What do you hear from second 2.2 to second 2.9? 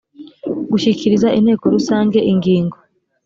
ingingo